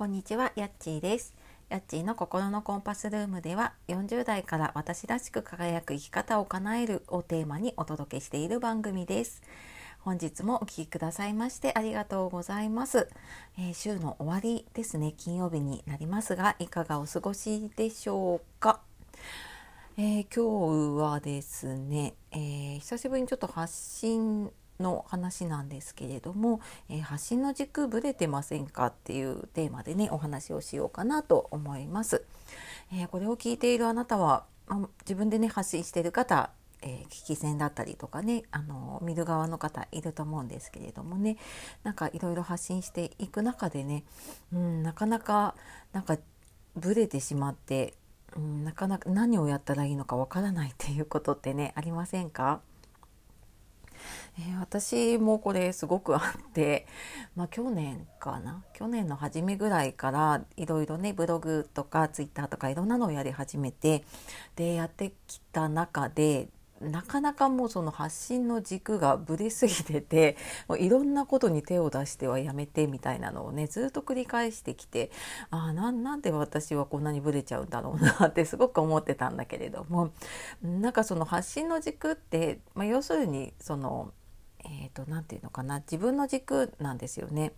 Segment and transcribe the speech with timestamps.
[0.00, 1.34] こんにちは、やっちーです。
[1.68, 9.42] やっちーの心のコンパスルームでは、40代から私らしく輝く生き方を叶えるをテーマにお届けしている番組です。
[9.98, 13.10] 本日もお聞きくださいましてありがとうございます。
[13.58, 18.80] えー週の終わりですね、金曜日になりますが、いかがお過ごしでしょうか？
[19.98, 24.50] えー今日はですね、えー久しぶりにちょっと発信
[24.80, 32.24] の話なんですけれども、えー発信の軸ぶれてませんかっていうテーマでねお話をしようかなと思います。
[32.92, 36.50] えーこれを聞いているあなたは、ま自分でね発信している方
[36.82, 41.36] えー聞き戦だったりとかねあの見る側の方いると思うんですけれどもね
[41.82, 44.04] なんかいろいろ発信していく中でね、
[44.52, 45.54] うん、なかなか
[45.92, 46.16] なんか
[46.76, 47.94] ブレてしまって、
[48.36, 52.60] うん、なかなか何をやったらいいのかわからないっていうことってねありませんか？
[54.38, 56.86] えー私もこれすごくあって、
[57.34, 58.64] まあ、去年かな？
[58.72, 64.04] 去年の初めぐらいからいろいろねブログとかツイッターとかいろんなのをやり始めて
[64.56, 66.48] でやってきた中で
[66.80, 75.10] なかなかもうその発信の軸がぶれすぎてて もういろんなことに手を出してはやめてみたいなのをねずっと繰り返してきて
[75.50, 80.10] ああななんで私はこんなにブレちゃうんだろうなってすごく思ってたんだけれども
[80.62, 84.12] なんかその発信の軸って、まあ、要するにその
[84.64, 87.52] えー、となていうのかな自分の軸なんですよね。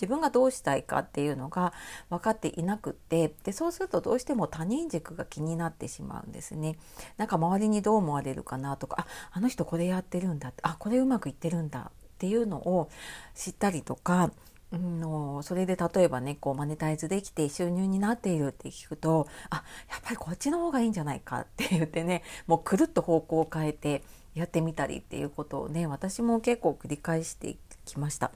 [0.00, 1.74] 自分がどうしたいかっていうのが
[2.08, 6.78] 分かっていなくってでそうするとどうしても他人軸が気になってしまうんですね。
[7.18, 12.88] なんか周りにどう思われるかなとかああの人これやってるんだってあこれうまくいってるんだっていうのを
[13.34, 14.30] 知ったりとか
[14.72, 24.02] うんのそれで例えばねこうマネタイズできて収入になっているって聞くとあやっぱりこっちの方がいいんじゃないかって言ってねもうくるっと方向を変えて
[24.34, 28.30] やってみたりっていうことをね私も結構繰り返してきました。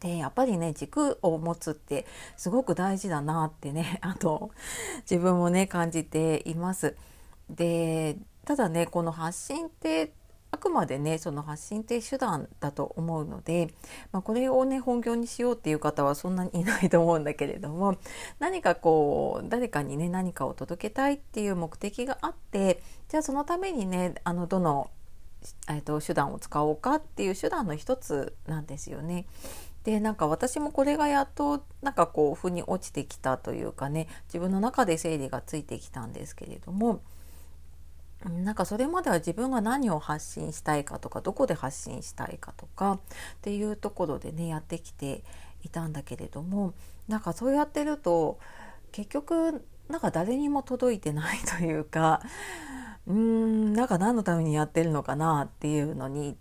[0.00, 2.06] でやっぱりね軸を持つって
[2.36, 4.50] すごく大事だなってね あの
[5.00, 6.96] 自分もね感じています。
[7.50, 10.12] でただねこの発信って
[10.50, 13.74] あくまでねその発信って手段だと思うので、
[14.12, 17.98] まあ、これをね本業にしようっていう方はそんなにいないと思うんだけれども
[18.38, 24.90] 何かこう誰かにね何かを届けたいっていう目的があってじゃあそのためにねあのどの、
[25.68, 29.26] えっと手段を使おうかっていう手段の一つなんですよね。
[29.84, 37.00] でなんか私もこれがやっとなんかこう腑に落ちてきたというかね自分の中で整理がついてきたんですけれども
[38.24, 43.00] なんかそれまでは自分が何を発信したいかとかどこで発信したいかとかっ
[43.42, 45.22] ていうところでねやってきて
[45.62, 46.74] いたんだけれども
[47.06, 48.38] なんかそうやってると
[48.90, 52.20] 結局なんか誰にも届いてないというか
[53.08, 56.36] うーんなんか何のためにやってるのかなっていうのに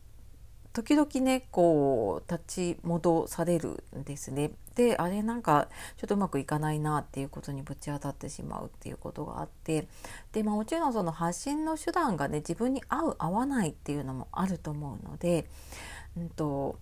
[0.73, 4.51] 時々ねこう立ち戻されるんですね。
[4.75, 9.87] であれなんかちょっとうまくいかないなっていうことにぶち当たってしまうっていうことがあって
[10.33, 15.47] で、まあ、もちろんその発信の手段がね自分に合う合わないっていうのもあると思うので、
[16.15, 16.77] うん、と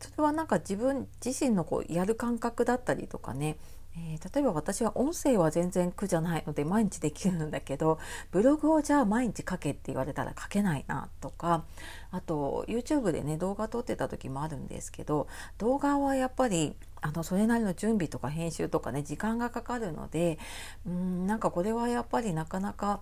[0.00, 3.58] それはなんか自分自身のこうやる感覚だったりとかね
[3.96, 7.98] えー例えば私は音声は全然苦じゃないので毎日できるんだけど
[8.30, 11.64] ブログをじゃあ毎日書けって言われたら書けないなとか
[12.10, 15.28] あと YouTube でね動画撮ってた時もあるんですけど
[15.58, 20.38] 動画はやっぱりあのそれなりの準備とか編集とかね時間がかかるので
[20.86, 23.00] うんなんかこれはやっぱりなかなか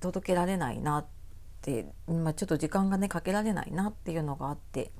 [0.00, 1.06] 届けられないなっ
[1.60, 4.90] て、まあ、ちょっと時間がねかけられないなっていうのがあって。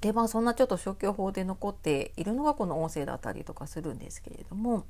[0.00, 4.86] でまあそんなちょっと消去法で残っているのがこの音声だったりとかするんですけれども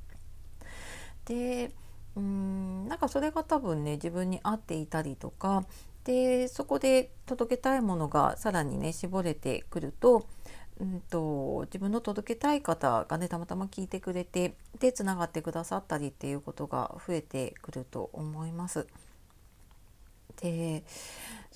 [1.25, 1.71] で
[2.15, 5.65] うんなんかそれが多分ね自分に合っていたりとか
[6.03, 10.27] でそこで届けたいものがさらにね絞れてくると,、
[10.79, 18.87] うんと、自分の届けたい方がねたまたま聞いてくれてでつながってくださったりっていうことが増えてくると思います。
[20.41, 20.83] で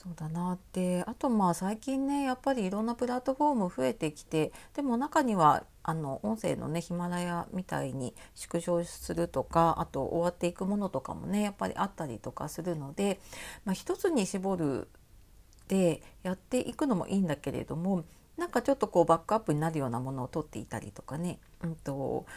[0.06, 13.20] そうだなであとまあ最近ねやっぱりいろんなプラットフォーム増えてきてでも中にはあの音声のねヒマラヤみたいに縮小するとかあと終わっていくものとかもねやっぱりあったりとかするので、
[13.66, 14.88] まあ、一つに絞る
[15.68, 18.03] でやっていくのもいいんだけれども
[18.38, 22.28] なんかちょっとこうバックアップになるようなものを取っていたりとかね、うんと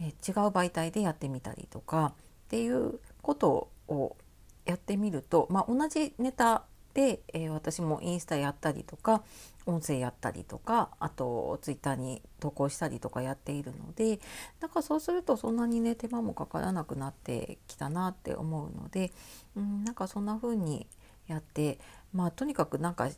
[0.00, 0.12] え違う
[0.48, 2.14] 媒体でやってみたりとか
[2.46, 4.16] っていうことを
[4.64, 6.64] やってみると、まあ、同じネタ
[6.98, 9.22] で、えー私もインスタやったりとか
[9.66, 14.18] 音声やったりとかあとツイッターに投稿したりとかやっているので
[14.60, 19.12] なんかそうするとそんなにね手間もかからなくなってきたなって思うので、
[19.54, 20.88] うん、なんかそんな風に
[21.28, 21.78] やって
[22.12, 23.08] まあとにかくなんか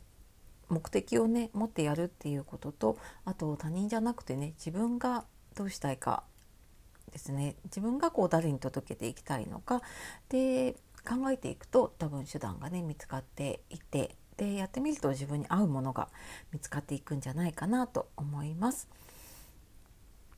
[0.69, 5.25] 目的をね持ってやるっていうこととあと他人じゃなくてね自分が
[5.55, 6.21] どうしたいか
[7.11, 7.55] ですね。
[7.65, 9.81] 自分がこう誰に届けていきたいのか。
[10.29, 10.75] で
[11.07, 16.07] 考えていくと多分手段がね見つかっていてでやってみると自分に合うものが
[16.51, 18.87] 見つかっていくんじゃないかなと思います。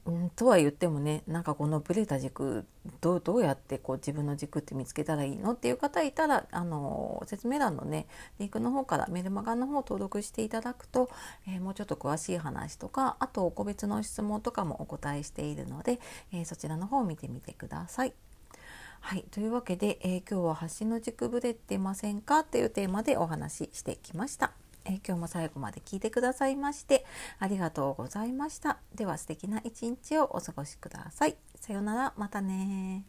[0.06, 2.66] うん、とは言ってもねなんかこのブレた軸
[3.00, 8.08] どうどうやってこう自分の軸って見つけたらいいのっていう方いたらあの説明欄のね
[8.38, 11.10] リンクの方からメルマガの方を登録していただくと、
[11.48, 16.02] えー、もうちょっと詳しい話とかあと個別の質問とかもお答えしているので、
[16.34, 18.14] えー、そちらの方を見てみてください。
[19.06, 24.54] はい、というわけで、えー、今日は橋の軸ぶれてませんかというテーマでお話ししてきました。
[24.86, 27.06] え今日も最後まで聞いてくださいまして
[27.40, 28.78] ありがとうございました。
[28.96, 31.36] では素敵な一日をお過ごしください。
[31.60, 33.04] さようなら、またね